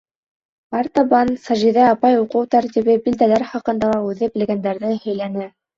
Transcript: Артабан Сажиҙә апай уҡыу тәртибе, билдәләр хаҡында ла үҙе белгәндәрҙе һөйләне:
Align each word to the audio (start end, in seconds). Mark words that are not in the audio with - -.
Артабан 0.79 1.33
Сажиҙә 1.43 1.85
апай 1.89 2.17
уҡыу 2.23 2.49
тәртибе, 2.57 2.99
билдәләр 3.07 3.49
хаҡында 3.53 3.95
ла 3.95 4.03
үҙе 4.11 4.35
белгәндәрҙе 4.39 4.95
һөйләне: 5.07 5.51